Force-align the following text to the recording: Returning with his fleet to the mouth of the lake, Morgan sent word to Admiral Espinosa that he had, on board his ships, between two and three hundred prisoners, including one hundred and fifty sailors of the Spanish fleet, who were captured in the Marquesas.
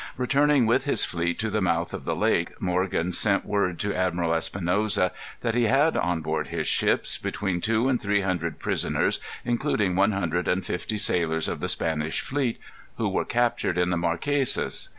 Returning 0.17 0.65
with 0.65 0.85
his 0.85 1.05
fleet 1.05 1.37
to 1.37 1.51
the 1.51 1.61
mouth 1.61 1.93
of 1.93 2.05
the 2.05 2.15
lake, 2.15 2.59
Morgan 2.59 3.11
sent 3.11 3.45
word 3.45 3.77
to 3.81 3.93
Admiral 3.93 4.33
Espinosa 4.33 5.11
that 5.41 5.53
he 5.53 5.65
had, 5.65 5.95
on 5.95 6.21
board 6.21 6.47
his 6.47 6.65
ships, 6.67 7.19
between 7.19 7.61
two 7.61 7.87
and 7.87 8.01
three 8.01 8.21
hundred 8.21 8.57
prisoners, 8.57 9.19
including 9.45 9.95
one 9.95 10.13
hundred 10.13 10.47
and 10.47 10.65
fifty 10.65 10.97
sailors 10.97 11.47
of 11.47 11.59
the 11.59 11.69
Spanish 11.69 12.21
fleet, 12.21 12.57
who 12.97 13.09
were 13.09 13.25
captured 13.25 13.77
in 13.77 13.91
the 13.91 13.95
Marquesas. 13.97 14.89